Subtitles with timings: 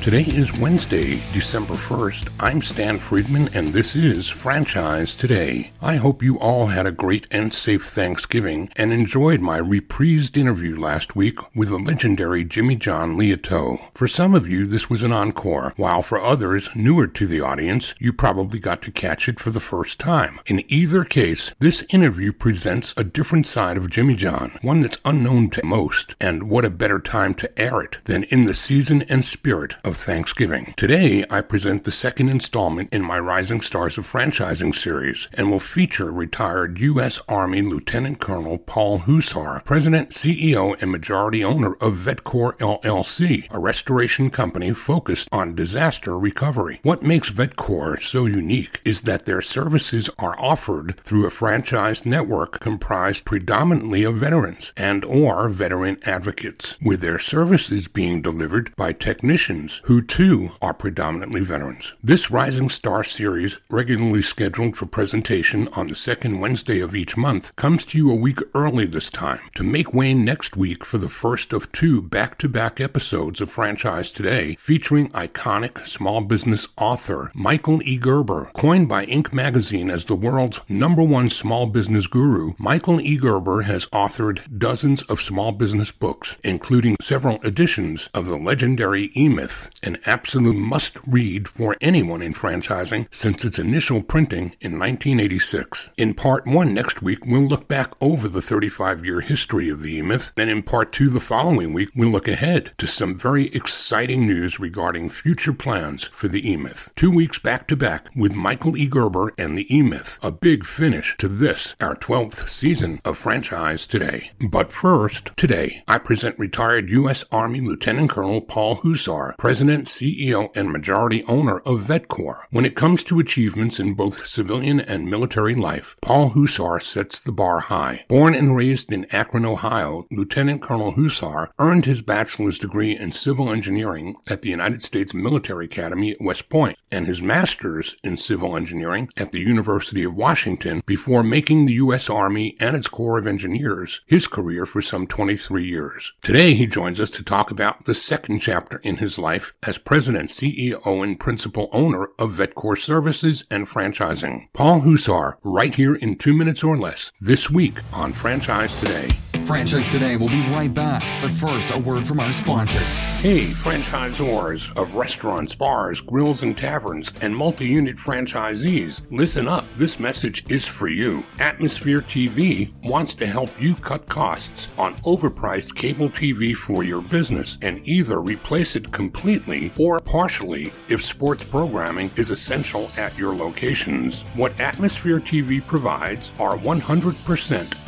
[0.00, 2.30] Today is Wednesday, December 1st.
[2.40, 5.72] I'm Stan Friedman, and this is Franchise Today.
[5.82, 10.78] I hope you all had a great and safe Thanksgiving and enjoyed my reprised interview
[10.78, 13.80] last week with the legendary Jimmy John Liautaud.
[13.92, 17.94] For some of you, this was an encore, while for others, newer to the audience,
[17.98, 20.38] you probably got to catch it for the first time.
[20.46, 25.50] In either case, this interview presents a different side of Jimmy John, one that's unknown
[25.50, 29.22] to most, and what a better time to air it than in the season and
[29.22, 30.74] spirit of Thanksgiving.
[30.76, 35.58] Today, I present the second installment in my Rising Stars of Franchising series and will
[35.58, 37.20] feature retired U.S.
[37.26, 44.28] Army Lieutenant Colonel Paul Huszar, President, CEO, and majority owner of VetCor LLC, a restoration
[44.28, 46.80] company focused on disaster recovery.
[46.82, 52.60] What makes VetCor so unique is that their services are offered through a franchised network
[52.60, 59.77] comprised predominantly of veterans and or veteran advocates, with their services being delivered by technicians
[59.84, 61.94] who too are predominantly veterans.
[62.02, 67.54] This Rising Star series, regularly scheduled for presentation on the second Wednesday of each month,
[67.56, 71.08] comes to you a week early this time to make way next week for the
[71.08, 77.30] first of two back to back episodes of Franchise Today featuring iconic small business author
[77.34, 77.98] Michael E.
[77.98, 78.50] Gerber.
[78.54, 79.32] Coined by Inc.
[79.32, 83.16] magazine as the world's number one small business guru, Michael E.
[83.16, 89.28] Gerber has authored dozens of small business books, including several editions of the legendary E
[89.28, 95.90] Myth an absolute must read for anyone in franchising since its initial printing in 1986.
[95.96, 99.96] In part one next week, we'll look back over the 35 year history of the
[99.96, 100.32] E Myth.
[100.34, 104.58] Then in part two the following week, we'll look ahead to some very exciting news
[104.58, 106.90] regarding future plans for the E Myth.
[106.96, 108.86] Two weeks back to back with Michael E.
[108.88, 110.18] Gerber and the E Myth.
[110.22, 114.30] A big finish to this, our 12th season of Franchise Today.
[114.40, 117.24] But first, today, I present retired U.S.
[117.30, 122.44] Army Lieutenant Colonel Paul Huszar, President President, CEO, and majority owner of VetCor.
[122.50, 127.32] When it comes to achievements in both civilian and military life, Paul Huszar sets the
[127.32, 128.04] bar high.
[128.06, 133.50] Born and raised in Akron, Ohio, Lieutenant Colonel Huszar earned his bachelor's degree in civil
[133.50, 138.56] engineering at the United States Military Academy at West Point and his master's in civil
[138.56, 142.08] engineering at the University of Washington before making the U.S.
[142.08, 146.14] Army and its Corps of Engineers his career for some 23 years.
[146.22, 150.30] Today he joins us to talk about the second chapter in his life as president,
[150.30, 154.48] CEO, and principal owner of VetCor Services and Franchising.
[154.52, 159.08] Paul Huszar, right here in two minutes or less, this week on Franchise Today.
[159.48, 163.04] Franchise Today will be right back, but first, a word from our sponsors.
[163.22, 169.64] Hey, franchisors of restaurants, bars, grills, and taverns, and multi unit franchisees, listen up.
[169.78, 171.24] This message is for you.
[171.38, 177.56] Atmosphere TV wants to help you cut costs on overpriced cable TV for your business
[177.62, 184.24] and either replace it completely or partially if sports programming is essential at your locations.
[184.34, 187.87] What Atmosphere TV provides are 100%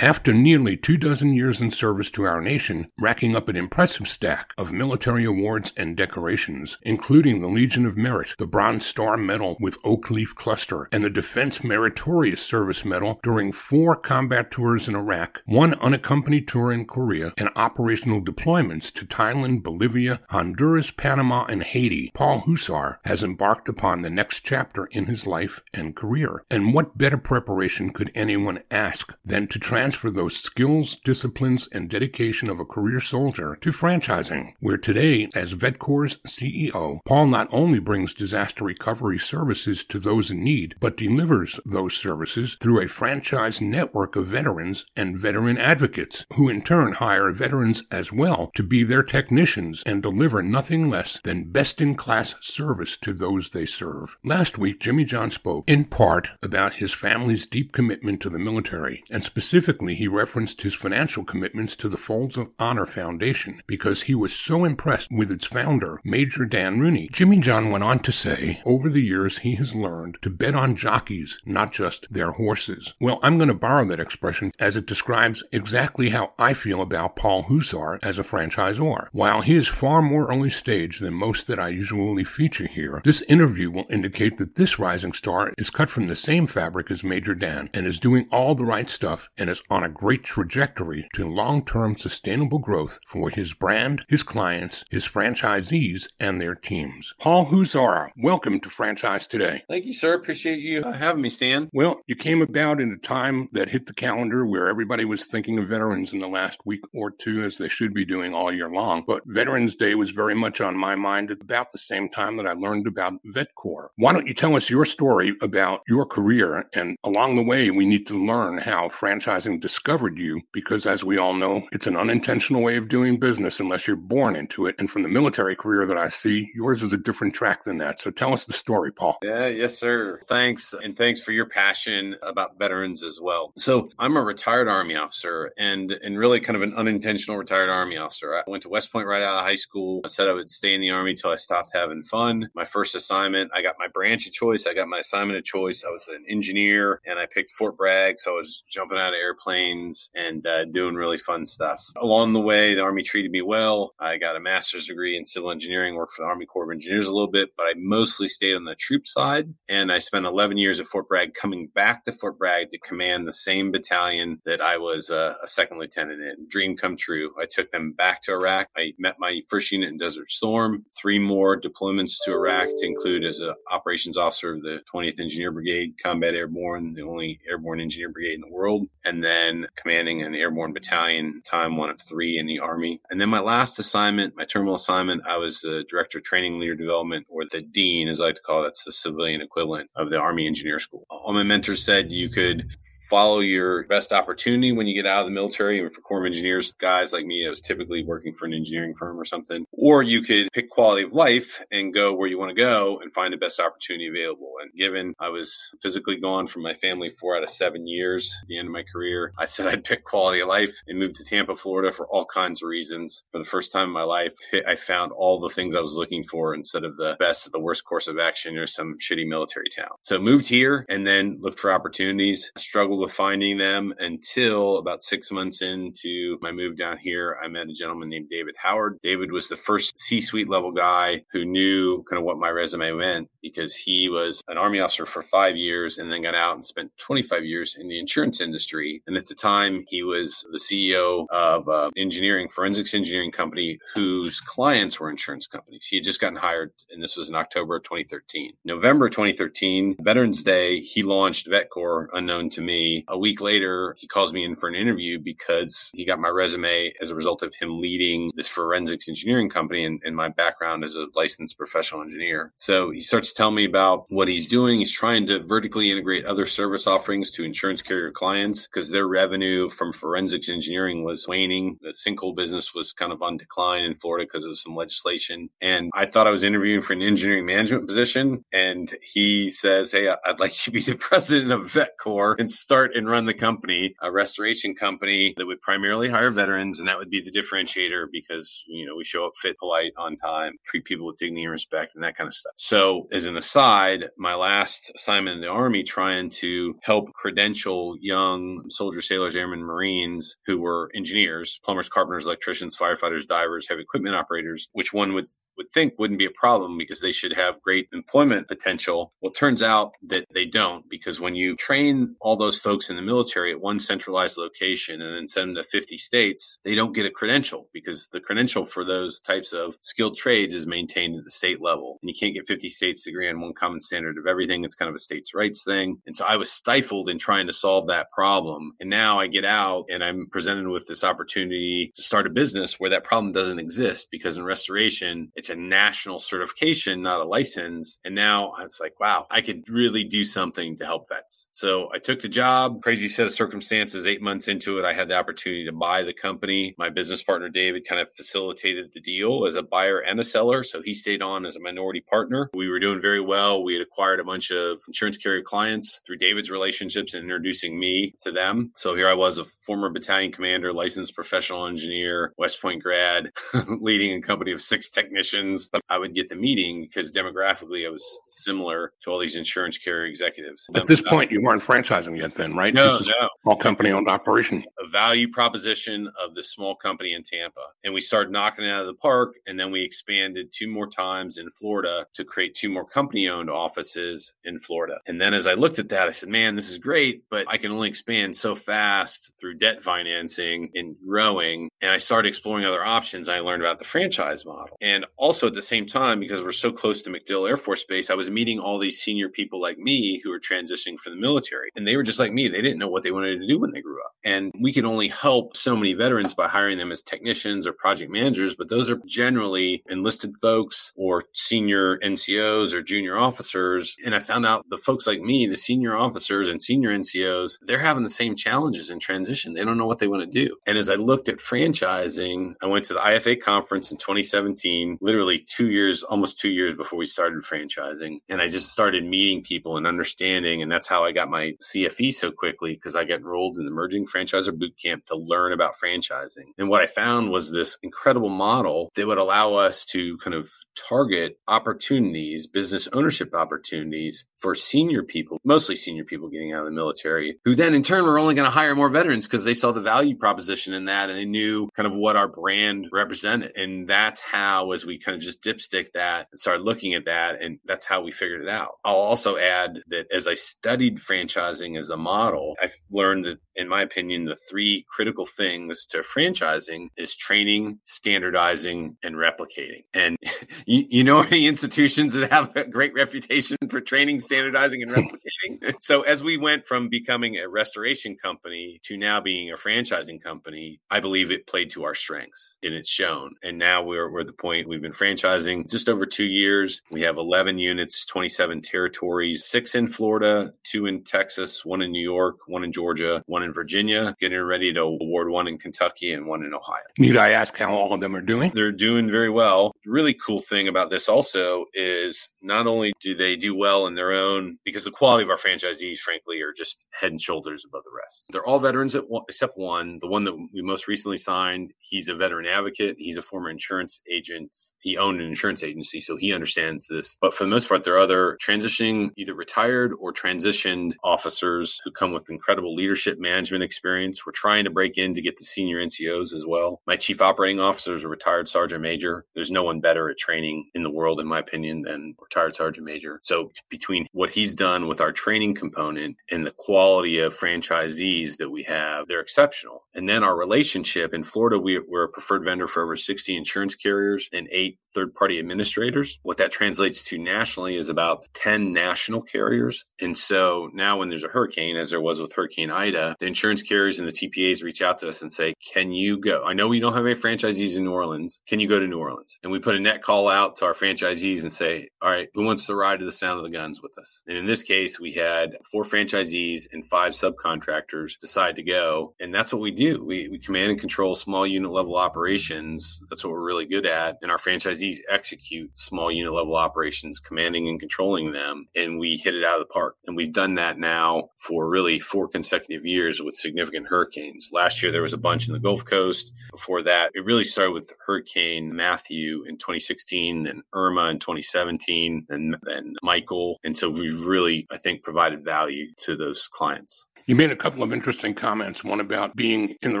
[0.00, 4.54] After nearly two dozen years in service to our nation, racking up an impressive stack
[4.56, 9.76] of military awards and decorations, including the Legion of Merit, the Bronze Star Medal with
[9.82, 15.42] Oak Leaf Cluster, and the Defense Meritorious Service Medal during four combat tours in Iraq,
[15.46, 22.12] one unaccompanied tour in Korea, and operational deployments to Thailand, Bolivia, Honduras, Panama, and Haiti,
[22.14, 26.44] Paul Huszar has embarked upon the next chapter in his life and career.
[26.52, 31.88] And what better preparation could anyone ask than to transfer transfer those skills, disciplines, and
[31.88, 37.78] dedication of a career soldier to franchising, where today, as VetCor CEO, Paul not only
[37.78, 43.62] brings disaster recovery services to those in need, but delivers those services through a franchise
[43.62, 48.84] network of veterans and veteran advocates, who in turn hire veterans as well to be
[48.84, 54.18] their technicians and deliver nothing less than best in class service to those they serve.
[54.22, 59.02] Last week, Jimmy John spoke in part about his family's deep commitment to the military
[59.10, 64.02] and specifically Specifically, he referenced his financial commitments to the Folds of Honor Foundation because
[64.02, 67.08] he was so impressed with its founder, Major Dan Rooney.
[67.12, 70.74] Jimmy John went on to say, over the years he has learned to bet on
[70.74, 72.94] jockeys, not just their horses.
[73.00, 77.14] Well, I'm going to borrow that expression as it describes exactly how I feel about
[77.14, 79.06] Paul Huszar as a franchisor.
[79.12, 83.22] While he is far more early stage than most that I usually feature here, this
[83.28, 87.36] interview will indicate that this rising star is cut from the same fabric as Major
[87.36, 91.28] Dan and is doing all the right stuff and is on a great trajectory to
[91.28, 97.14] long term sustainable growth for his brand, his clients, his franchisees, and their teams.
[97.20, 99.62] Paul Husara, welcome to Franchise Today.
[99.68, 100.14] Thank you, sir.
[100.14, 101.68] Appreciate you uh, having me, Stan.
[101.72, 105.58] Well, you came about in a time that hit the calendar where everybody was thinking
[105.58, 108.70] of veterans in the last week or two, as they should be doing all year
[108.70, 109.04] long.
[109.06, 112.46] But Veterans Day was very much on my mind at about the same time that
[112.46, 113.88] I learned about VetCor.
[113.96, 116.68] Why don't you tell us your story about your career?
[116.74, 121.18] And along the way, we need to learn how franchising discovered you because, as we
[121.18, 124.74] all know, it's an unintentional way of doing business unless you're born into it.
[124.78, 128.00] And from the military career that I see, yours is a different track than that.
[128.00, 129.18] So tell us the story, Paul.
[129.22, 130.20] Yeah, yes, sir.
[130.26, 130.74] Thanks.
[130.74, 133.52] And thanks for your passion about veterans as well.
[133.56, 137.96] So I'm a retired Army officer and, and really kind of an unintentional retired Army
[137.96, 138.34] officer.
[138.34, 140.00] I went to West Point right out of high school.
[140.04, 142.50] I said I would stay in the Army until I stopped having fun.
[142.54, 144.66] My first assignment, I got my branch of choice.
[144.66, 145.84] I got my assignment of choice.
[145.84, 148.20] I was an engineer and I picked Fort Bragg.
[148.20, 151.80] So I was jumping out of airplanes planes and uh, doing really fun stuff.
[151.96, 153.94] Along the way, the Army treated me well.
[153.98, 157.06] I got a master's degree in civil engineering, worked for the Army Corps of Engineers
[157.06, 159.54] a little bit, but I mostly stayed on the troop side.
[159.68, 163.26] And I spent 11 years at Fort Bragg, coming back to Fort Bragg to command
[163.26, 166.48] the same battalion that I was uh, a second lieutenant in.
[166.48, 167.32] Dream come true.
[167.40, 168.68] I took them back to Iraq.
[168.76, 173.24] I met my first unit in Desert Storm, three more deployments to Iraq to include
[173.24, 178.08] as an operations officer of the 20th Engineer Brigade, Combat Airborne, the only airborne engineer
[178.10, 178.86] brigade in the world.
[179.04, 183.00] And then commanding an airborne battalion, time one of three in the Army.
[183.10, 186.74] And then my last assignment, my terminal assignment, I was the director of training leader
[186.74, 188.64] development, or the dean, as I like to call it.
[188.64, 191.06] That's the civilian equivalent of the Army Engineer School.
[191.10, 192.68] All my mentors said you could
[193.08, 195.80] follow your best opportunity when you get out of the military.
[195.80, 198.94] And for Corps of Engineers, guys like me, I was typically working for an engineering
[198.94, 199.64] firm or something.
[199.72, 203.12] Or you could pick quality of life and go where you want to go and
[203.12, 204.52] find the best opportunity available.
[204.62, 208.48] And given I was physically gone from my family four out of seven years at
[208.48, 211.24] the end of my career, I said I'd pick quality of life and move to
[211.24, 213.24] Tampa, Florida for all kinds of reasons.
[213.32, 214.34] For the first time in my life,
[214.66, 217.84] I found all the things I was looking for instead of the best the worst
[217.84, 219.90] course of action or some shitty military town.
[220.00, 225.02] So moved here and then looked for opportunities, struggled struggled with finding them until about
[225.02, 227.36] six months into my move down here.
[227.42, 228.98] I met a gentleman named David Howard.
[229.02, 232.92] David was the first C suite level guy who knew kind of what my resume
[232.92, 236.66] meant because he was an Army officer for five years and then got out and
[236.66, 239.02] spent 25 years in the insurance industry.
[239.06, 244.40] And at the time, he was the CEO of uh, engineering, forensics engineering company whose
[244.40, 245.86] clients were insurance companies.
[245.86, 248.52] He had just gotten hired, and this was in October of 2013.
[248.64, 254.32] November 2013, Veterans Day, he launched VetCor, unknown to me A week later, he calls
[254.32, 257.80] me in for an interview because he got my resume as a result of him
[257.80, 262.52] leading this forensics engineering company and, and my background as a licensed professional engineer.
[262.56, 264.78] So he starts telling me about what he's doing.
[264.78, 269.68] He's trying to vertically integrate other service offerings to insurance carrier clients because their revenue
[269.68, 271.78] from forensics engineering was waning.
[271.82, 275.50] The sinkhole business was kind of on decline in Florida because of some legislation.
[275.60, 278.44] And I thought I was interviewing for an engineering management position.
[278.52, 282.77] And he says, Hey, I'd like you to be the president of VetCor and start
[282.84, 286.78] and run the company, a restoration company that would primarily hire veterans.
[286.78, 290.16] And that would be the differentiator because, you know, we show up fit, polite, on
[290.16, 292.52] time, treat people with dignity and respect and that kind of stuff.
[292.56, 298.64] So as an aside, my last assignment in the army trying to help credential young
[298.68, 304.68] soldiers, sailors, airmen, Marines who were engineers, plumbers, carpenters, electricians, firefighters, divers, heavy equipment operators,
[304.72, 308.48] which one would, would think wouldn't be a problem because they should have great employment
[308.48, 309.12] potential.
[309.20, 313.02] Well, turns out that they don't because when you train all those folks in the
[313.02, 317.06] military at one centralized location and then send them to 50 states, they don't get
[317.06, 321.30] a credential because the credential for those types of skilled trades is maintained at the
[321.30, 321.98] state level.
[322.02, 324.64] And you can't get 50 states to agree on one common standard of everything.
[324.64, 326.02] It's kind of a states' rights thing.
[326.06, 328.72] And so I was stifled in trying to solve that problem.
[328.80, 332.78] And now I get out and I'm presented with this opportunity to start a business
[332.78, 337.98] where that problem doesn't exist because in restoration, it's a national certification, not a license.
[338.04, 341.48] And now it's like, wow, I could really do something to help vets.
[341.52, 344.06] So I took the job, crazy set of circumstances.
[344.06, 346.74] Eight months into it, I had the opportunity to buy the company.
[346.78, 350.62] My business partner, David, kind of facilitated the deal as a buyer and a seller.
[350.62, 352.50] So he stayed on as a minority partner.
[352.54, 353.62] We were doing very well.
[353.62, 358.14] We had acquired a bunch of insurance carrier clients through David's relationships and introducing me
[358.20, 358.72] to them.
[358.76, 363.30] So here I was, a former battalion commander, licensed professional engineer, West Point grad,
[363.80, 365.70] leading a company of six technicians.
[365.88, 370.06] I would get the meeting because demographically I was similar to all these insurance carrier
[370.06, 370.68] executives.
[370.74, 372.72] At this uh, point, you weren't franchising yet, then, right?
[372.72, 373.28] No, no.
[373.42, 374.64] Small company owned operation.
[374.80, 377.60] A value proposition of the small company in Tampa.
[377.84, 379.34] And we started knocking it out of the park.
[379.46, 383.50] And then we expanded two more times in Florida to create two more company owned
[383.50, 385.00] offices in Florida.
[385.06, 387.56] And then as I looked at that, I said, man, this is great, but I
[387.56, 391.68] can only expand so fast through debt financing and growing.
[391.80, 393.28] And I started exploring other options.
[393.28, 394.76] I learned about the franchise model.
[394.80, 398.10] And also at the same time, because we're so close to MacDill Air Force Base,
[398.10, 401.70] I was meeting all these senior people like me who were transitioning from the military.
[401.76, 402.48] And they were just like me.
[402.48, 404.12] They didn't know what they wanted to do when they grew up.
[404.24, 408.10] And we could only help so many veterans by hiring them as technicians or project
[408.10, 413.96] managers, but those are generally enlisted folks or senior NCOs or junior officers.
[414.04, 417.78] And I found out the folks like me, the senior officers and senior NCOs, they're
[417.78, 419.54] having the same challenges in transition.
[419.54, 420.56] They don't know what they want to do.
[420.66, 425.38] And as I looked at franchising, I went to the IFA conference in 2017, literally
[425.38, 428.18] two years, almost two years before we started franchising.
[428.28, 430.62] And I just started meeting people and understanding.
[430.62, 433.70] And that's how I got my CFE so quickly because I got enrolled in the
[433.70, 436.52] Emerging Franchisor Boot Camp to learn about franchising.
[436.58, 440.50] And what I found was this incredible model that would allow us to kind of
[440.88, 446.72] target opportunities, business ownership opportunities for senior people, mostly senior people getting out of the
[446.72, 449.72] military, who then in turn were only going to hire more veterans because they saw
[449.72, 453.56] the value proposition in that and they knew kind of what our brand represented.
[453.56, 457.42] And that's how, as we kind of just dipstick that and started looking at that,
[457.42, 458.72] and that's how we figured it out.
[458.84, 463.68] I'll also add that as I studied franchising as a model, I've learned that, in
[463.68, 469.82] my opinion, the three critical things to franchising is training, standardizing, and replicating.
[469.92, 470.16] And
[470.66, 475.74] you, you know any institutions that have a great reputation for training, standardizing, and replicating?
[475.80, 480.80] so as we went from becoming a restoration company to now being a franchising company,
[480.88, 483.34] I believe it played to our strengths and it's shown.
[483.42, 486.80] And now we're, we're at the point we've been franchising just over two years.
[486.92, 492.02] We have 11 units, 27 territories, six in Florida, two in Texas, one in New
[492.02, 496.26] York, one in Georgia, one in Virginia, getting ready to award one in Kentucky and
[496.26, 496.82] one in Ohio.
[496.98, 498.52] Need I ask how all of them are doing?
[498.54, 499.72] They're doing very well.
[499.84, 503.94] The really cool thing about this also is not only do they do well in
[503.94, 507.84] their own, because the quality of our franchisees, frankly, are just head and shoulders above
[507.84, 508.28] the rest.
[508.32, 511.72] They're all veterans one, except one, the one that we most recently signed.
[511.78, 512.96] He's a veteran advocate.
[512.98, 514.56] He's a former insurance agent.
[514.80, 517.16] He owned an insurance agency, so he understands this.
[517.20, 521.90] But for the most part, there are other transitioning, either retired or transitioned officers who
[521.90, 524.26] come with incredible leadership management management experience.
[524.26, 526.80] We're trying to break in to get the senior NCOs as well.
[526.88, 529.26] My chief operating officer is a retired sergeant major.
[529.36, 532.84] There's no one better at training in the world, in my opinion, than retired sergeant
[532.84, 533.20] major.
[533.22, 538.50] So between what he's done with our training component and the quality of franchisees that
[538.50, 539.84] we have, they're exceptional.
[539.94, 543.76] And then our relationship in Florida, we, we're a preferred vendor for over 60 insurance
[543.76, 546.18] carriers and eight third party administrators.
[546.24, 549.84] What that translates to nationally is about 10 national carriers.
[550.00, 553.98] And so now when there's a hurricane, as there was with Hurricane Ida, insurance carriers
[553.98, 556.42] and the TPAs reach out to us and say, Can you go?
[556.44, 558.40] I know we don't have any franchisees in New Orleans.
[558.48, 559.38] Can you go to New Orleans?
[559.42, 562.44] And we put a net call out to our franchisees and say, All right, who
[562.44, 564.22] wants to ride to the sound of the guns with us?
[564.26, 569.14] And in this case, we had four franchisees and five subcontractors decide to go.
[569.20, 570.04] And that's what we do.
[570.04, 573.00] We, we command and control small unit level operations.
[573.08, 574.16] That's what we're really good at.
[574.22, 578.66] And our franchisees execute small unit level operations, commanding and controlling them.
[578.74, 579.96] And we hit it out of the park.
[580.06, 584.50] And we've done that now for really four consecutive years with significant hurricanes.
[584.52, 586.32] Last year, there was a bunch in the Gulf Coast.
[586.50, 592.56] Before that, it really started with Hurricane Matthew in 2016, then Irma in 2017, and
[592.62, 593.58] then Michael.
[593.64, 597.07] And so we've really, I think, provided value to those clients.
[597.28, 600.00] You made a couple of interesting comments, one about being in the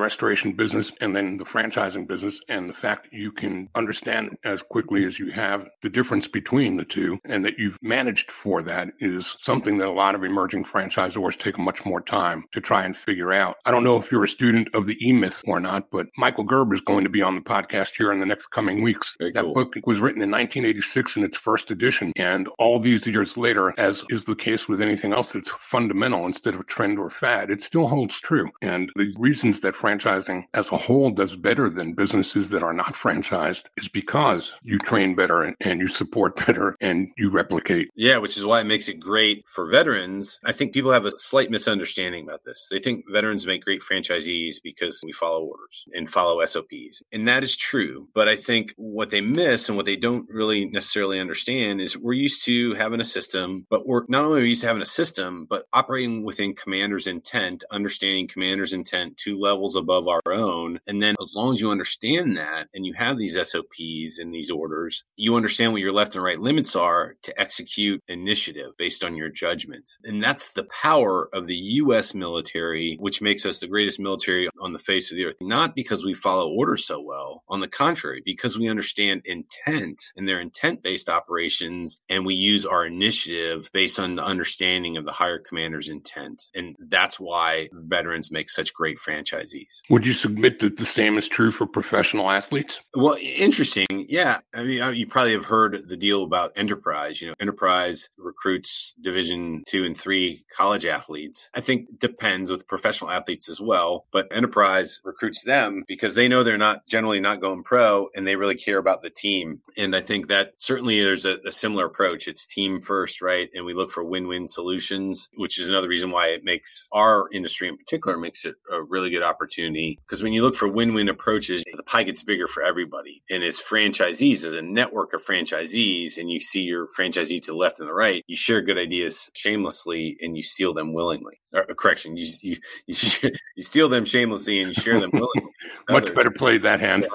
[0.00, 4.62] restoration business and then the franchising business, and the fact that you can understand as
[4.62, 8.88] quickly as you have the difference between the two, and that you've managed for that
[8.98, 12.96] is something that a lot of emerging franchisors take much more time to try and
[12.96, 13.56] figure out.
[13.66, 16.44] I don't know if you're a student of the E Myth or not, but Michael
[16.44, 19.16] Gerber is going to be on the podcast here in the next coming weeks.
[19.18, 19.52] Very that cool.
[19.52, 24.02] book was written in 1986 in its first edition, and all these years later, as
[24.08, 27.88] is the case with anything else that's fundamental instead of trend or fad, it still
[27.88, 28.50] holds true.
[28.62, 32.94] And the reasons that franchising as a whole does better than businesses that are not
[32.94, 37.90] franchised is because you train better and, and you support better and you replicate.
[37.94, 40.40] Yeah, which is why it makes it great for veterans.
[40.44, 42.68] I think people have a slight misunderstanding about this.
[42.70, 47.02] They think veterans make great franchisees because we follow orders and follow SOPs.
[47.12, 48.08] And that is true.
[48.14, 52.12] But I think what they miss and what they don't really necessarily understand is we're
[52.12, 55.64] used to having a system, but we're not only used to having a system, but
[55.72, 60.80] operating within commander's intent, understanding commander's intent two levels above our own.
[60.86, 64.50] And then as long as you understand that and you have these SOPs and these
[64.50, 69.16] orders, you understand what your left and right limits are to execute initiative based on
[69.16, 69.96] your judgment.
[70.04, 74.72] And that's the power of the US military, which makes us the greatest military on
[74.72, 77.42] the face of the earth, not because we follow orders so well.
[77.48, 82.66] On the contrary, because we understand intent and their intent based operations, and we use
[82.66, 86.44] our initiative based on the understanding of the higher commander's intent.
[86.54, 89.82] And that's why veterans make such great franchisees.
[89.88, 92.80] Would you submit that the same is true for professional athletes?
[92.92, 93.86] Well, interesting.
[94.08, 94.40] Yeah.
[94.52, 97.22] I mean, uh, you probably have heard the deal about Enterprise.
[97.22, 101.50] You know, Enterprise recruits Division two and three college athletes.
[101.54, 106.42] I think depends with professional athletes as well, but Enterprise recruits them because they know
[106.42, 109.60] they're not generally not going pro and they really care about the team.
[109.76, 112.26] And I think that certainly there's a, a similar approach.
[112.26, 113.48] It's team first, right?
[113.54, 117.68] And we look for win-win solutions, which is another reason why it makes our industry
[117.68, 119.98] in particular makes it a really good opportunity.
[120.06, 123.22] Because when you look for win-win approaches, the pie gets bigger for everybody.
[123.30, 127.56] And as franchisees, as a network of franchisees, and you see your franchisee to the
[127.56, 131.40] left and the right, you share good ideas shamelessly and you steal them willingly.
[131.54, 135.52] Or, uh, correction, you you you, you steal them shamelessly and you share them willingly.
[135.88, 136.10] Much Others.
[136.14, 137.06] better played that hand.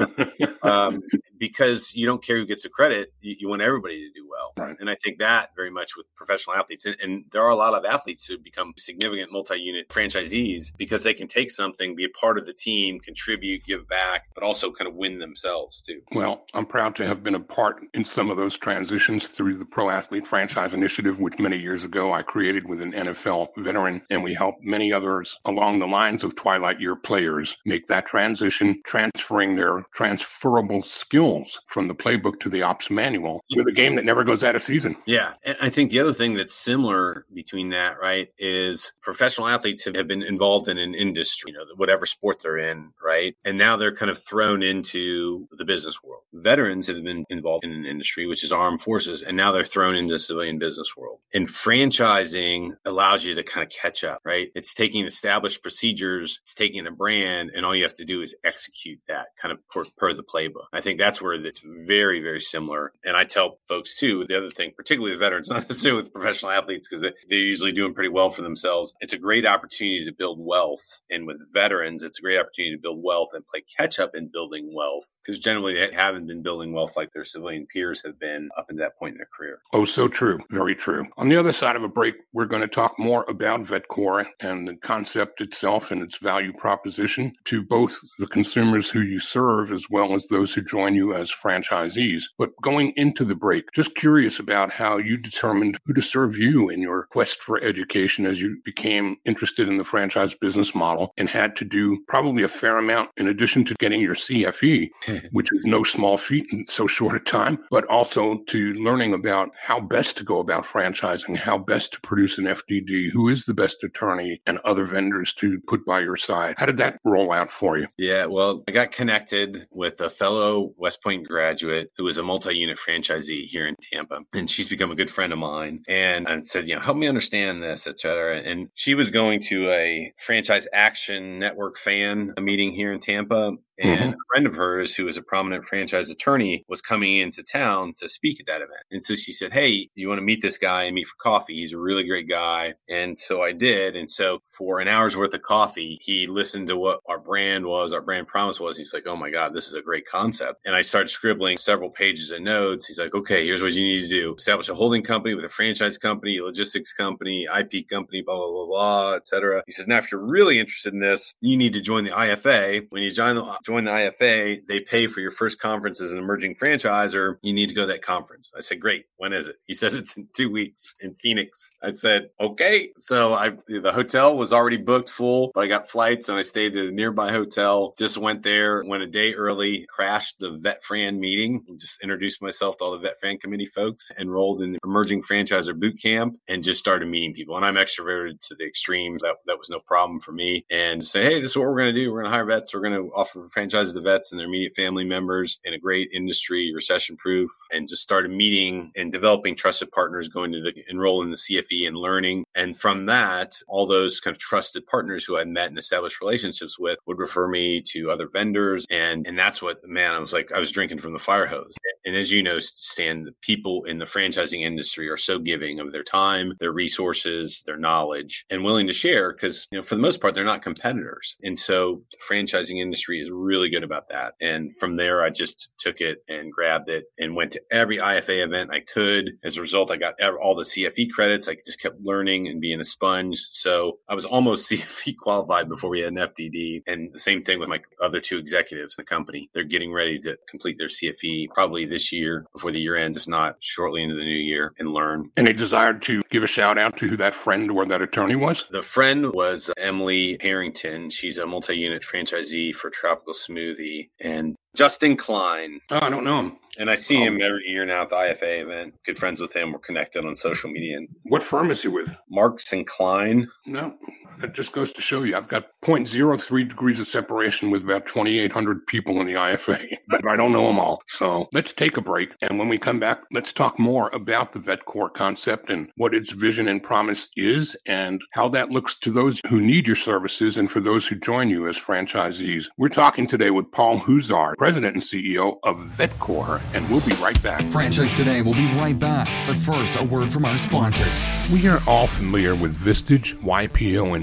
[0.64, 1.04] um,
[1.38, 3.14] because you don't care who gets the credit.
[3.22, 4.23] You, you want everybody to do
[4.58, 4.76] Right.
[4.80, 6.86] And I think that very much with professional athletes.
[6.86, 11.04] And, and there are a lot of athletes who become significant multi unit franchisees because
[11.04, 14.72] they can take something, be a part of the team, contribute, give back, but also
[14.72, 16.02] kind of win themselves too.
[16.14, 19.66] Well, I'm proud to have been a part in some of those transitions through the
[19.66, 24.24] Pro Athlete Franchise Initiative, which many years ago I created with an NFL veteran, and
[24.24, 29.56] we helped many others along the lines of Twilight Year players make that transition, transferring
[29.56, 34.24] their transferable skills from the playbook to the ops manual with a game that never
[34.24, 34.96] goes out of season.
[35.06, 35.34] Yeah.
[35.46, 40.04] And I think the other thing that's similar between that, right, is professional athletes have,
[40.08, 43.36] been involved in an industry, you know, whatever sport they're in, right?
[43.46, 46.24] And now they're kind of thrown into the business world.
[46.34, 49.96] Veterans have been involved in an industry, which is armed forces, and now they're thrown
[49.96, 51.20] into the civilian business world.
[51.34, 54.50] And franchising allows you to kind of catch up, right?
[54.56, 58.36] It's taking established procedures, it's taking a brand, and all you have to do is
[58.44, 60.66] execute that kind of per, per the playbook.
[60.74, 62.92] I think that's where it's very, very similar.
[63.06, 66.52] And I tell folks too, the other thing, particularly the veterans, not necessarily with professional
[66.52, 68.94] athletes, because they're usually doing pretty well for themselves.
[69.00, 71.02] It's a great opportunity to build wealth.
[71.10, 74.30] And with veterans, it's a great opportunity to build wealth and play catch up in
[74.32, 78.50] building wealth, because generally they haven't been building wealth like their civilian peers have been
[78.58, 79.60] up to that point in their career.
[79.74, 80.40] Oh, so true.
[80.50, 81.08] Very true.
[81.18, 84.68] On the other side of a break, we're going to talk more about VetCor and
[84.68, 89.86] the concept itself and its value proposition to both the consumers who you serve as
[89.90, 92.24] well as those who join you as franchisees.
[92.38, 96.70] But going into the break, just curious about how you determined who to serve you
[96.70, 101.30] in your quest for education as you became interested in the franchise business model and
[101.30, 104.88] had to do probably a fair amount in addition to getting your CFE,
[105.32, 109.50] which is no small feat in so short a time, but also to learning about
[109.62, 113.54] how best to go about franchising, how best to produce an FDD, who is the
[113.54, 116.56] best attorney and other vendors to put by your side.
[116.58, 117.88] How did that roll out for you?
[117.98, 122.80] Yeah, well, I got connected with a fellow West Point graduate who was a multi-unit
[122.80, 125.84] franchisee here in Tampa, and she's become a good friend of mine.
[125.88, 128.40] And I said, you know, help me understand this, et cetera.
[128.40, 134.00] And she was going to a franchise action network fan meeting here in Tampa, and
[134.00, 134.10] mm-hmm.
[134.10, 138.08] a friend of hers, who was a prominent franchise attorney, was coming into town to
[138.08, 138.84] speak at that event.
[138.92, 141.56] And so she said, Hey, you want to meet this guy and meet for coffee?
[141.56, 142.76] He's a really great guy.
[142.90, 143.96] And so I did.
[143.96, 147.94] And so for an hour's worth of coffee, he listened to what our brand was,
[147.94, 148.78] our brand promise was.
[148.78, 150.62] He's like, Oh my God, this is a great concept.
[150.66, 152.88] And I started scribbling several pages of notes.
[152.88, 155.50] He's like, Okay, here's what you need to do establish a holding company with a
[155.50, 159.64] franchise company, logistics company, IP company, blah, blah, blah, blah, et cetera.
[159.66, 162.88] He says, Now, if you're really interested in this, you need to join the IFA.
[162.90, 166.18] When you join the join the IFA, they pay for your first conference as an
[166.18, 167.38] emerging franchisor.
[167.42, 168.52] You need to go to that conference.
[168.56, 169.06] I said, great.
[169.18, 169.58] When is it?
[169.66, 171.72] He said, it's in two weeks in Phoenix.
[171.82, 172.92] I said, okay.
[172.98, 176.76] So I, the hotel was already booked full, but I got flights and I stayed
[176.76, 177.94] at a nearby hotel.
[177.98, 182.86] Just went there, went a day early, crashed the VetFran meeting, just introduced myself to
[182.86, 187.08] all the VetFran committee folks, enrolled in the emerging franchisor boot camp and just started
[187.08, 187.56] meeting people.
[187.56, 189.18] And I'm extroverted to the extreme.
[189.20, 190.66] That, that was no problem for me.
[190.70, 192.12] And say, hey, this is what we're going to do.
[192.12, 192.74] We're going to hire vets.
[192.74, 196.10] We're going to offer franchise the vets and their immediate family members in a great
[196.14, 201.22] industry, recession proof, and just started meeting and developing trusted partners going to the, enroll
[201.22, 202.46] in the CFE and learning.
[202.56, 206.80] And from that, all those kind of trusted partners who I met and established relationships
[206.80, 208.86] with would refer me to other vendors.
[208.90, 211.76] And, and that's what, man, I was like, I was drinking from the fire hose.
[212.06, 215.92] And as you know, Stan, the people in the franchising industry are so giving of
[215.92, 220.02] their time, their resources, their knowledge, and willing to share because, you know, for the
[220.02, 221.38] most part, they're not competitors.
[221.44, 224.34] And so the franchising industry is really good about that.
[224.42, 228.44] And from there, I just took it and grabbed it and went to every IFA
[228.44, 229.32] event I could.
[229.44, 231.48] As a result, I got all the CFE credits.
[231.48, 233.38] I just kept learning and being a sponge.
[233.40, 236.84] So I was almost CFE qualified before we had an FDD.
[236.88, 239.50] And the same thing with my other two executives in the company.
[239.54, 243.28] They're getting ready to complete their CFE probably this year before the year ends, if
[243.28, 245.32] not shortly into the new year, and learn.
[245.38, 248.66] Any desire to give a shout out to who that friend or that attorney was?
[248.72, 251.10] The friend was uh, Emily Harrington.
[251.10, 254.10] She's a multi unit franchisee for Tropical Smoothie.
[254.20, 255.80] And Justin Klein.
[255.92, 256.58] Oh, I don't know him.
[256.80, 257.46] And I see him oh.
[257.46, 258.96] every year now at the IFA event.
[259.06, 259.72] Good friends with him.
[259.72, 260.98] We're connected on social media.
[260.98, 262.16] And what firm is he with?
[262.30, 263.48] Marks and Klein.
[263.66, 263.96] No,
[264.40, 265.36] that just goes to show you.
[265.36, 270.36] I've got 0.03 degrees of separation with about 2,800 people in the IFA, but I
[270.36, 271.02] don't know them all.
[271.08, 272.34] So let's take a break.
[272.42, 276.32] And when we come back, let's talk more about the VetCor concept and what its
[276.32, 280.72] vision and promise is and how that looks to those who need your services and
[280.72, 282.66] for those who join you as franchisees.
[282.78, 287.42] We're talking today with Paul Huszar, President and CEO of VetCor and we'll be right
[287.42, 287.64] back.
[287.72, 289.28] Franchise Today will be right back.
[289.48, 291.52] But first, a word from our sponsors.
[291.52, 294.23] We are all familiar with Vistage, YPO, and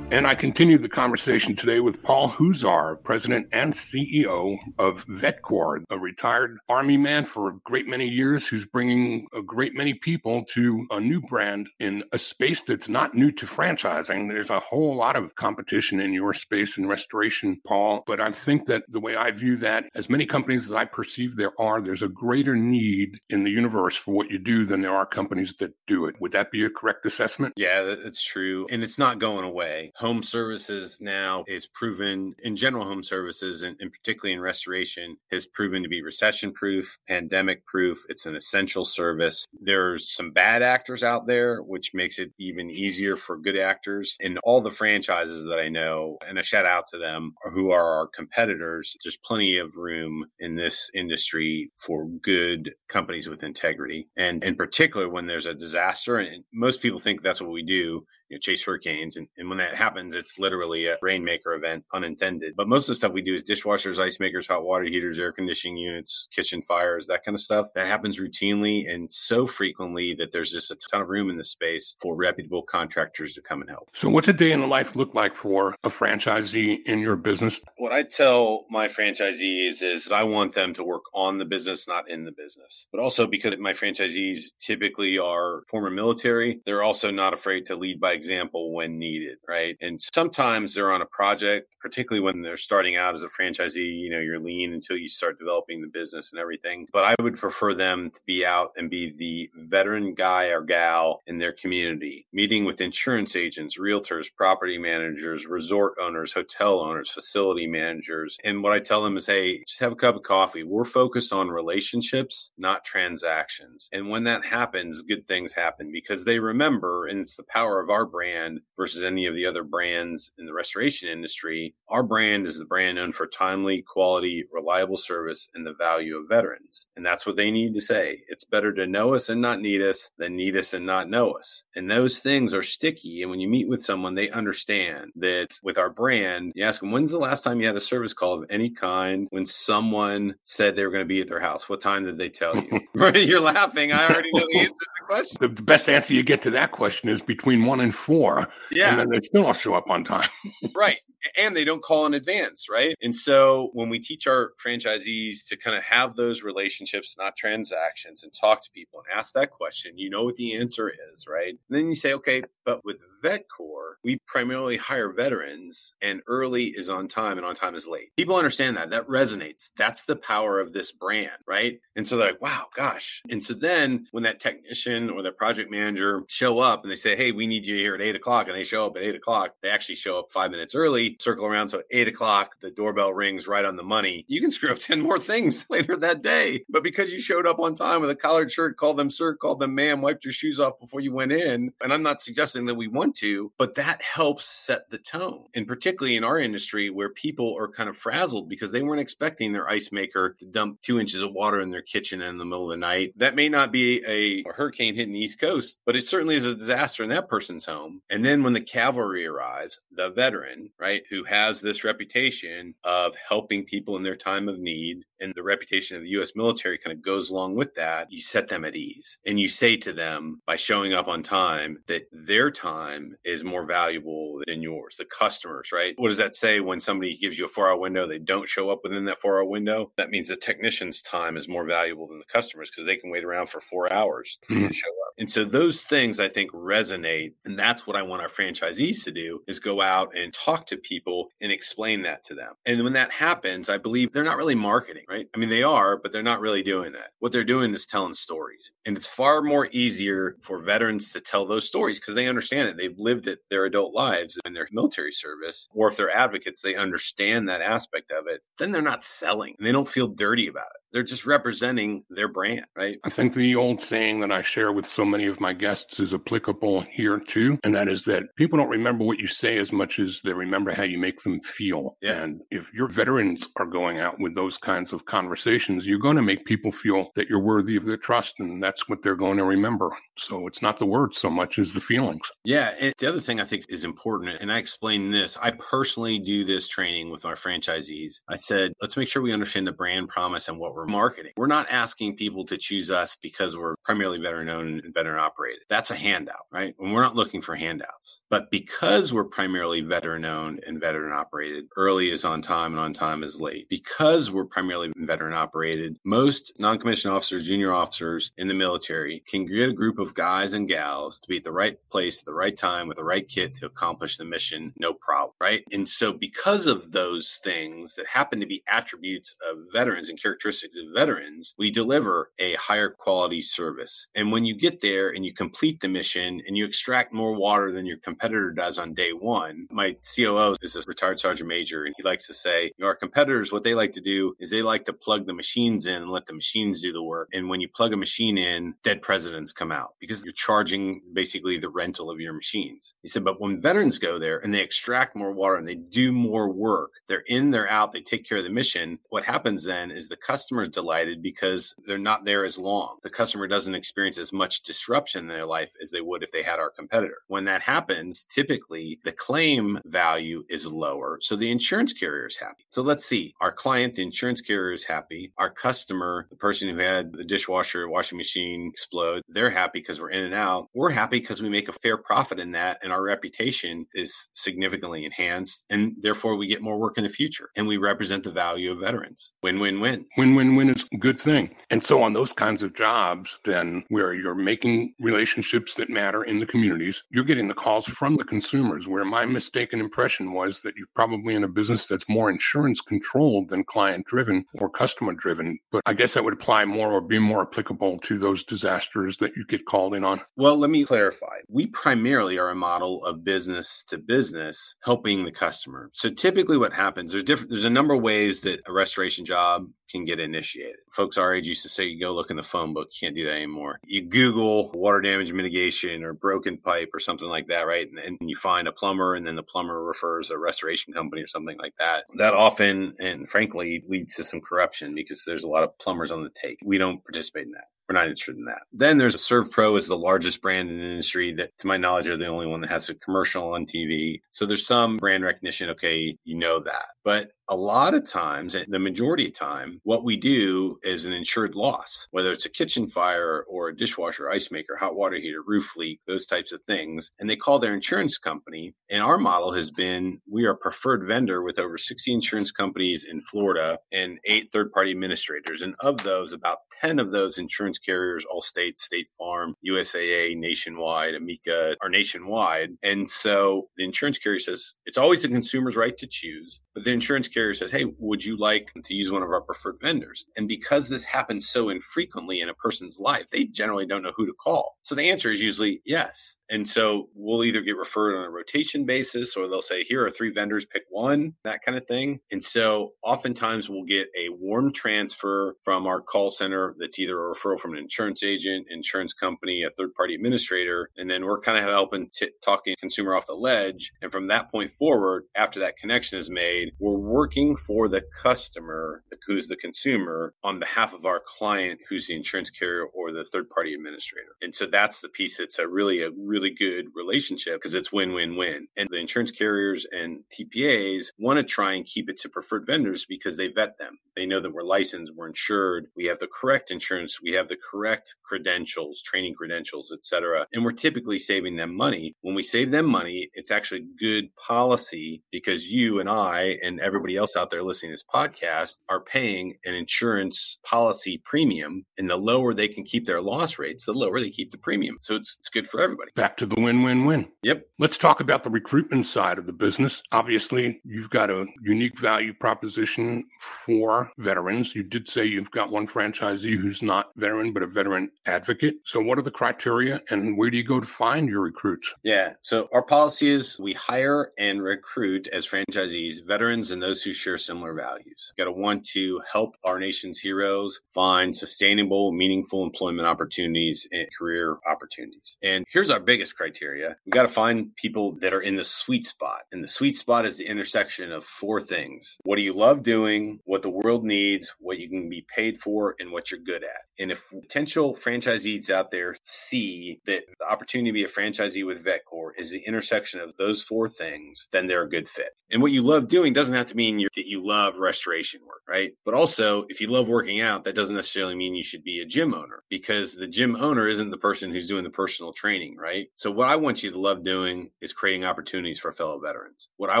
[0.10, 5.98] And I continue the conversation today with Paul Huszar, President and CEO of VetCor, a
[5.98, 10.86] retired Army man for a great many years who's bringing a great many people to
[10.90, 14.28] a new brand in a space that's not new to franchising.
[14.28, 18.04] There's a whole lot of competition in your space in restoration, Paul.
[18.06, 21.34] But I think that the way I view that, as many companies as I perceive
[21.34, 24.94] there are, there's a greater need in the universe for what you do than there
[24.94, 26.20] are companies that do it.
[26.20, 27.54] Would that be a correct assessment?
[27.56, 28.66] Yeah, that's true.
[28.70, 33.74] And it's not going away home services now is proven in general home services and,
[33.80, 38.84] and particularly in restoration has proven to be recession proof pandemic proof it's an essential
[38.84, 39.46] service.
[39.58, 44.18] There's some bad actors out there which makes it even easier for good actors.
[44.20, 47.96] And all the franchises that i know and a shout out to them who are
[47.96, 48.98] our competitors.
[49.02, 54.08] There's plenty of room in this industry for good companies with integrity.
[54.18, 58.04] And in particular when there's a disaster and most people think that's what we do
[58.34, 59.16] you know, chase hurricanes.
[59.16, 62.54] And, and when that happens, it's literally a rainmaker event, unintended.
[62.56, 65.32] But most of the stuff we do is dishwashers, ice makers, hot water heaters, air
[65.32, 67.68] conditioning units, kitchen fires, that kind of stuff.
[67.74, 71.44] That happens routinely and so frequently that there's just a ton of room in the
[71.44, 73.90] space for reputable contractors to come and help.
[73.92, 77.60] So, what's a day in the life look like for a franchisee in your business?
[77.76, 82.10] What I tell my franchisees is I want them to work on the business, not
[82.10, 82.86] in the business.
[82.90, 88.00] But also because my franchisees typically are former military, they're also not afraid to lead
[88.00, 88.23] by example
[88.72, 89.76] when needed, right?
[89.80, 94.10] And sometimes they're on a project, particularly when they're starting out as a franchisee, you
[94.10, 96.86] know, you're lean until you start developing the business and everything.
[96.92, 101.20] But I would prefer them to be out and be the veteran guy or gal
[101.26, 107.66] in their community, meeting with insurance agents, realtors, property managers, resort owners, hotel owners, facility
[107.66, 108.38] managers.
[108.44, 110.62] And what I tell them is, hey, just have a cup of coffee.
[110.62, 113.88] We're focused on relationships, not transactions.
[113.92, 117.90] And when that happens, good things happen because they remember, and it's the power of
[117.90, 122.46] our our brand versus any of the other brands in the restoration industry, our brand
[122.46, 126.86] is the brand known for timely, quality, reliable service and the value of veterans.
[126.96, 128.22] And that's what they need to say.
[128.28, 131.32] It's better to know us and not need us than need us and not know
[131.32, 131.64] us.
[131.74, 133.22] And those things are sticky.
[133.22, 136.90] And when you meet with someone, they understand that with our brand, you ask them,
[136.90, 140.76] when's the last time you had a service call of any kind when someone said
[140.76, 141.68] they were going to be at their house?
[141.68, 142.80] What time did they tell you?
[143.14, 143.92] You're laughing.
[143.92, 145.36] I already know the answer to the question.
[145.40, 148.48] The best answer you get to that question is between one and four.
[148.70, 148.90] Yeah.
[148.90, 150.28] And then they still don't show up on time.
[150.74, 150.98] right.
[151.38, 152.94] And they don't call in advance, right?
[153.02, 158.22] And so when we teach our franchisees to kind of have those relationships, not transactions,
[158.22, 161.48] and talk to people and ask that question, you know what the answer is, right?
[161.48, 166.88] And then you say, okay, but with VetCor, we primarily hire veterans and early is
[166.88, 168.10] on time and on time is late.
[168.16, 168.90] People understand that.
[168.90, 169.70] That resonates.
[169.76, 171.80] That's the power of this brand, right?
[171.96, 173.22] And so they're like, wow, gosh.
[173.30, 177.16] And so then when that technician or that project manager show up and they say,
[177.16, 179.54] hey, we need you here at eight o'clock, and they show up at eight o'clock,
[179.62, 181.68] they actually show up five minutes early, circle around.
[181.68, 184.24] So eight o'clock, the doorbell rings right on the money.
[184.28, 186.64] You can screw up 10 more things later that day.
[186.68, 189.60] But because you showed up on time with a collared shirt, called them sir, called
[189.60, 191.72] them ma'am, wiped your shoes off before you went in.
[191.82, 195.44] And I'm not suggesting that we want to, but that helps set the tone.
[195.54, 199.52] And particularly in our industry where people are kind of frazzled because they weren't expecting
[199.52, 202.64] their ice maker to dump two inches of water in their kitchen in the middle
[202.64, 203.12] of the night.
[203.16, 206.46] That may not be a, a hurricane hitting the East Coast, but it certainly is
[206.46, 208.02] a disaster in that person's home.
[208.10, 213.64] And then when the cavalry arrives, the veteran, right, who has this reputation of helping
[213.64, 217.02] people in their time of need, and the reputation of the US military kind of
[217.02, 219.18] goes along with that, you set them at ease.
[219.26, 223.64] And you say to them by showing up on time that their time is more
[223.66, 225.94] valuable than yours, the customers, right?
[225.96, 228.70] What does that say when somebody gives you a four hour window, they don't show
[228.70, 229.92] up within that four hour window?
[229.96, 233.24] That means the technician's time is more valuable than the customers because they can wait
[233.24, 234.72] around for four hours for you to mm-hmm.
[234.72, 235.03] show up.
[235.18, 237.34] And so those things I think resonate.
[237.44, 240.76] And that's what I want our franchisees to do is go out and talk to
[240.76, 242.54] people and explain that to them.
[242.66, 245.28] And when that happens, I believe they're not really marketing, right?
[245.34, 247.10] I mean, they are, but they're not really doing that.
[247.18, 248.72] What they're doing is telling stories.
[248.84, 252.76] And it's far more easier for veterans to tell those stories because they understand it.
[252.76, 255.68] They've lived it their adult lives in their military service.
[255.72, 258.40] Or if they're advocates, they understand that aspect of it.
[258.58, 262.28] Then they're not selling and they don't feel dirty about it They're just representing their
[262.28, 262.98] brand, right?
[263.04, 266.14] I think the old saying that I share with so many of my guests is
[266.14, 267.58] applicable here too.
[267.64, 270.72] And that is that people don't remember what you say as much as they remember
[270.72, 271.96] how you make them feel.
[272.00, 272.22] Yeah.
[272.22, 276.22] And if your veterans are going out with those kinds of conversations, you're going to
[276.22, 278.36] make people feel that you're worthy of their trust.
[278.38, 279.90] And that's what they're going to remember.
[280.16, 282.30] So it's not the words so much as the feelings.
[282.44, 282.72] Yeah.
[282.80, 286.44] And the other thing I think is important, and I explain this, I personally do
[286.44, 288.20] this training with our franchisees.
[288.28, 291.32] I said, let's make sure we understand the brand promise and what we're marketing.
[291.36, 295.62] We're not asking people to choose us because we're primarily veteran owned and veteran operated.
[295.68, 296.74] That's a handout, right?
[296.78, 298.22] And we're not looking for handouts.
[298.30, 302.92] But because we're primarily veteran owned and veteran operated, early is on time and on
[302.92, 303.68] time is late.
[303.68, 309.46] Because we're primarily veteran operated, most non commissioned officers, junior officers in the military can
[309.46, 312.34] get a group of guys and gals to be at the right place at the
[312.34, 315.64] right time with the right kit to accomplish the mission, no problem, right?
[315.72, 320.73] And so, because of those things that happen to be attributes of veterans and characteristics
[320.76, 324.06] of veterans, we deliver a higher quality service.
[324.14, 327.72] And when you get there and you complete the mission and you extract more water
[327.72, 331.94] than your competitor does on day one, my COO is a retired sergeant major, and
[331.96, 334.92] he likes to say, our competitors, what they like to do is they like to
[334.92, 337.28] plug the machines in and let the machines do the work.
[337.32, 341.58] And when you plug a machine in, dead presidents come out because you're charging basically
[341.58, 342.94] the rental of your machines.
[343.02, 346.12] He said, but when veterans go there and they extract more water and they do
[346.12, 348.98] more work, they're in, they're out, they take care of the mission.
[349.10, 350.16] What happens then is the
[350.64, 352.98] customer's delighted because they're not there as long.
[353.02, 356.42] The customer doesn't experience as much disruption in their life as they would if they
[356.42, 357.18] had our competitor.
[357.28, 361.18] When that happens, typically the claim value is lower.
[361.20, 362.64] So the insurance carrier is happy.
[362.68, 365.32] So let's see our client, the insurance carrier is happy.
[365.38, 370.10] Our customer, the person who had the dishwasher, washing machine explode, they're happy because we're
[370.10, 370.68] in and out.
[370.74, 375.04] We're happy because we make a fair profit in that and our reputation is significantly
[375.04, 375.64] enhanced.
[375.70, 378.78] And therefore we get more work in the future and we represent the value of
[378.78, 379.32] veterans.
[379.42, 380.06] Win win win.
[380.16, 381.54] Win win win is a good thing.
[381.70, 386.38] And so on those kinds of jobs, then where you're making relationships that matter in
[386.38, 388.86] the communities, you're getting the calls from the consumers.
[388.86, 393.48] Where my mistaken impression was that you're probably in a business that's more insurance controlled
[393.48, 395.58] than client driven or customer driven.
[395.70, 399.36] But I guess that would apply more or be more applicable to those disasters that
[399.36, 400.20] you get called in on.
[400.36, 401.40] Well, let me clarify.
[401.48, 405.90] We primarily are a model of business to business helping the customer.
[405.92, 409.68] So typically what happens, there's different there's a number of ways that a restoration job
[409.90, 410.76] can get initiated.
[410.90, 412.88] Folks our age used to say you go look in the phone book.
[412.92, 413.78] You can't do that anymore.
[413.84, 417.88] You Google water damage mitigation or broken pipe or something like that, right?
[417.88, 421.26] And, and you find a plumber, and then the plumber refers a restoration company or
[421.26, 422.04] something like that.
[422.16, 426.22] That often and frankly leads to some corruption because there's a lot of plumbers on
[426.22, 426.58] the take.
[426.64, 427.64] We don't participate in that.
[427.88, 428.62] We're not interested in that.
[428.72, 432.16] Then there's ServPro is the largest brand in the industry that, to my knowledge, are
[432.16, 434.22] the only one that has a commercial on TV.
[434.30, 435.68] So there's some brand recognition.
[435.70, 436.86] Okay, you know that.
[437.04, 441.54] But a lot of times, the majority of time, what we do is an insured
[441.54, 445.76] loss, whether it's a kitchen fire or a dishwasher, ice maker, hot water heater, roof
[445.76, 447.10] leak, those types of things.
[447.18, 448.74] And they call their insurance company.
[448.90, 453.04] And our model has been we are a preferred vendor with over 60 insurance companies
[453.04, 455.60] in Florida and eight third party administrators.
[455.60, 461.76] And of those, about 10 of those insurance carriers, Allstate, State Farm, USAA, Nationwide, Amica,
[461.82, 462.70] are nationwide.
[462.82, 466.93] And so the insurance carrier says it's always the consumer's right to choose, but the
[466.94, 470.24] insurance carrier says, Hey, would you like to use one of our preferred vendors?
[470.36, 474.26] And because this happens so infrequently in a person's life, they generally don't know who
[474.26, 474.76] to call.
[474.82, 476.36] So the answer is usually yes.
[476.50, 480.10] And so we'll either get referred on a rotation basis or they'll say, here are
[480.10, 482.20] three vendors, pick one, that kind of thing.
[482.30, 487.34] And so oftentimes we'll get a warm transfer from our call center that's either a
[487.34, 490.90] referral from an insurance agent, insurance company, a third party administrator.
[490.96, 493.92] And then we're kind of helping t- talk the consumer off the ledge.
[494.02, 499.02] And from that point forward, after that connection is made, we're working for the customer,
[499.26, 503.48] who's the consumer, on behalf of our client, who's the insurance carrier or the third
[503.48, 504.36] party administrator.
[504.42, 508.12] And so that's the piece that's a really, a really good relationship because it's win
[508.12, 508.68] win win.
[508.76, 513.06] And the insurance carriers and TPAs want to try and keep it to preferred vendors
[513.06, 513.98] because they vet them.
[514.14, 517.56] They know that we're licensed, we're insured, we have the correct insurance, we have the
[517.56, 520.46] correct credentials, training credentials, etc.
[520.52, 522.14] And we're typically saving them money.
[522.20, 527.16] When we save them money, it's actually good policy because you and I and everybody
[527.16, 531.84] else out there listening to this podcast are paying an insurance policy premium.
[531.98, 534.96] And the lower they can keep their loss rates, the lower they keep the premium.
[535.00, 536.10] So it's, it's good for everybody.
[536.14, 537.28] Back to the win win win.
[537.42, 537.66] Yep.
[537.78, 540.02] Let's talk about the recruitment side of the business.
[540.12, 544.74] Obviously, you've got a unique value proposition for veterans.
[544.74, 548.76] You did say you've got one franchisee who's not veteran, but a veteran advocate.
[548.84, 551.94] So, what are the criteria and where do you go to find your recruits?
[552.02, 552.34] Yeah.
[552.42, 557.36] So, our policy is we hire and recruit as franchisees veterans and those who share
[557.36, 558.32] similar values.
[558.36, 564.56] Got to want to help our nation's heroes find sustainable, meaningful employment opportunities and career
[564.66, 565.36] opportunities.
[565.42, 569.06] And here's our biggest criteria we got to find people that are in the sweet
[569.06, 569.42] spot.
[569.52, 573.40] And the sweet spot is the intersection of four things what do you love doing,
[573.44, 576.82] what the world needs, what you can be paid for, and what you're good at.
[576.98, 581.84] And if potential franchisees out there see that the opportunity to be a franchisee with
[581.84, 585.30] VetCor is the intersection of those four things, then they're a good fit.
[585.50, 588.92] And what you love doing doesn't have to mean that you love restoration work, right?
[589.04, 592.06] But also, if you love working out, that doesn't necessarily mean you should be a
[592.06, 596.08] gym owner because the gym owner isn't the person who's doing the personal training, right?
[596.16, 599.70] So, what I want you to love doing is creating opportunities for fellow veterans.
[599.76, 600.00] What I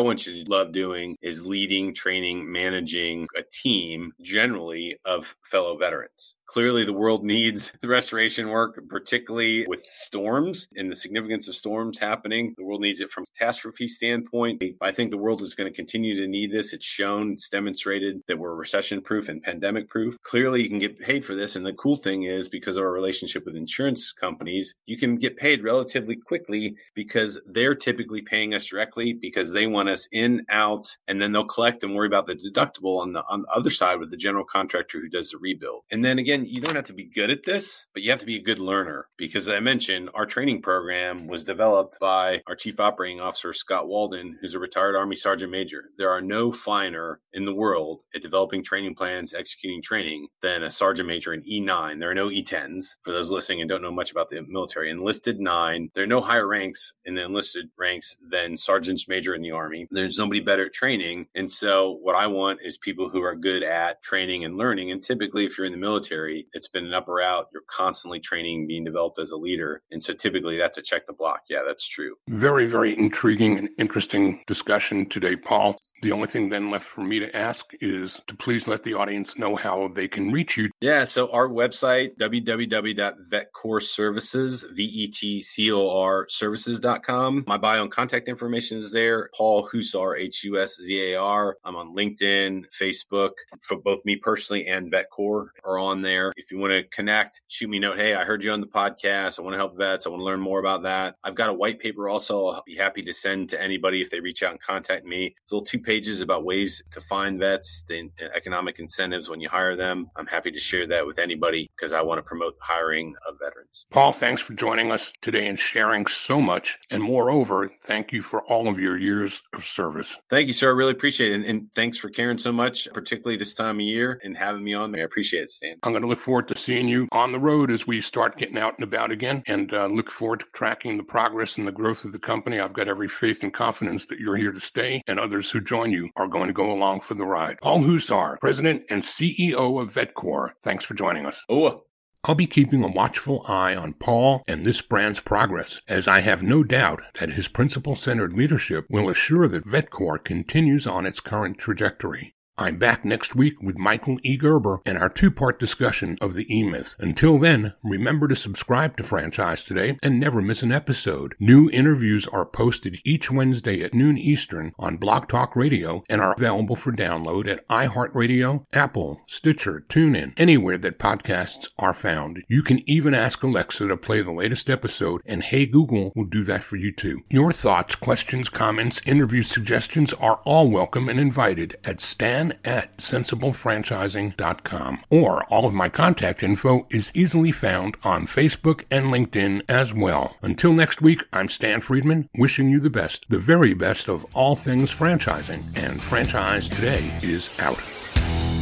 [0.00, 6.33] want you to love doing is leading, training, managing a team generally of fellow veterans.
[6.54, 11.98] Clearly, the world needs the restoration work, particularly with storms and the significance of storms
[11.98, 12.54] happening.
[12.56, 14.62] The world needs it from a catastrophe standpoint.
[14.80, 16.72] I think the world is going to continue to need this.
[16.72, 20.16] It's shown, it's demonstrated that we're recession proof and pandemic proof.
[20.22, 21.56] Clearly, you can get paid for this.
[21.56, 25.36] And the cool thing is, because of our relationship with insurance companies, you can get
[25.36, 30.86] paid relatively quickly because they're typically paying us directly because they want us in, out,
[31.08, 33.98] and then they'll collect and worry about the deductible on the, on the other side
[33.98, 35.82] with the general contractor who does the rebuild.
[35.90, 38.26] And then again, you don't have to be good at this, but you have to
[38.26, 42.80] be a good learner because I mentioned, our training program was developed by our chief
[42.80, 45.84] operating officer, Scott Walden, who's a retired Army Sergeant Major.
[45.98, 50.70] There are no finer in the world at developing training plans, executing training than a
[50.70, 52.00] Sergeant Major in E9.
[52.00, 54.90] There are no E10s for those listening and don't know much about the military.
[54.90, 59.42] Enlisted nine, there are no higher ranks in the enlisted ranks than Sergeant's Major in
[59.42, 59.86] the Army.
[59.90, 61.26] There's nobody better at training.
[61.34, 64.90] And so what I want is people who are good at training and learning.
[64.90, 67.48] And typically, if you're in the military, it's been an up or out.
[67.52, 69.82] You're constantly training, being developed as a leader.
[69.90, 71.42] And so typically that's a check the block.
[71.48, 72.14] Yeah, that's true.
[72.28, 75.76] Very, very intriguing and interesting discussion today, Paul.
[76.02, 79.38] The only thing then left for me to ask is to please let the audience
[79.38, 80.70] know how they can reach you.
[80.80, 81.04] Yeah.
[81.04, 87.44] So our website, www.vetcorservices, V-E-T-C-O-R services.com.
[87.46, 89.30] My bio and contact information is there.
[89.36, 91.56] Paul Huszar, H-U-S-Z-A-R.
[91.64, 96.32] I'm on LinkedIn, Facebook for both me personally and VetCor are on there there.
[96.36, 97.96] If you want to connect, shoot me a note.
[97.96, 99.38] Hey, I heard you on the podcast.
[99.38, 100.06] I want to help vets.
[100.06, 101.16] I want to learn more about that.
[101.24, 102.48] I've got a white paper also.
[102.48, 105.34] I'll be happy to send to anybody if they reach out and contact me.
[105.42, 109.40] It's a little two pages about ways to find vets, the uh, economic incentives when
[109.40, 110.10] you hire them.
[110.16, 113.36] I'm happy to share that with anybody because I want to promote the hiring of
[113.42, 113.86] veterans.
[113.90, 116.78] Paul, thanks for joining us today and sharing so much.
[116.90, 120.18] And moreover, thank you for all of your years of service.
[120.30, 120.68] Thank you, sir.
[120.68, 121.34] I really appreciate it.
[121.34, 124.74] And, and thanks for caring so much, particularly this time of year and having me
[124.74, 124.84] on.
[124.92, 125.02] There.
[125.02, 125.76] I appreciate it, Stan.
[125.82, 128.58] I'm going to look forward to seeing you on the road as we start getting
[128.58, 132.04] out and about again and uh, look forward to tracking the progress and the growth
[132.04, 132.58] of the company.
[132.58, 135.92] I've got every faith and confidence that you're here to stay and others who join
[135.92, 137.58] you are going to go along for the ride.
[137.62, 141.44] Paul Huszar, President and CEO of VetCor, thanks for joining us.
[141.48, 141.84] Oh,
[142.26, 146.42] I'll be keeping a watchful eye on Paul and this brand's progress, as I have
[146.42, 151.58] no doubt that his principle centered leadership will assure that VetCor continues on its current
[151.58, 152.34] trajectory.
[152.56, 154.36] I'm back next week with Michael E.
[154.36, 156.94] Gerber and our two part discussion of the E Myth.
[157.00, 161.34] Until then, remember to subscribe to Franchise Today and never miss an episode.
[161.40, 166.32] New interviews are posted each Wednesday at noon Eastern on Blog Talk Radio and are
[166.32, 172.44] available for download at iHeartRadio, Apple, Stitcher, TuneIn, anywhere that podcasts are found.
[172.46, 176.44] You can even ask Alexa to play the latest episode, and Hey Google will do
[176.44, 177.22] that for you too.
[177.28, 185.04] Your thoughts, questions, comments, interview suggestions are all welcome and invited at Stan at sensiblefranchising.com.
[185.10, 190.36] Or all of my contact info is easily found on Facebook and LinkedIn as well.
[190.42, 194.56] Until next week, I'm Stan Friedman, wishing you the best, the very best of all
[194.56, 195.62] things franchising.
[195.76, 197.93] And Franchise Today is out.